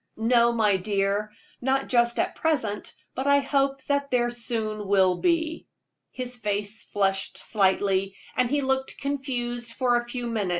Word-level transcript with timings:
"No, 0.17 0.51
my 0.51 0.77
dear 0.77 1.29
not 1.61 1.87
just 1.87 2.17
at 2.17 2.33
present; 2.33 2.91
but 3.13 3.27
I 3.27 3.41
hope 3.41 3.83
that 3.83 4.09
there 4.09 4.31
soon 4.31 4.87
will 4.87 5.17
be." 5.17 5.67
His 6.11 6.37
face 6.37 6.85
flushed 6.85 7.37
slightly, 7.37 8.15
and 8.35 8.49
he 8.49 8.61
looked 8.61 8.97
confused 8.97 9.73
for 9.73 9.97
a 9.97 10.05
few 10.09 10.25
moments. 10.25 10.49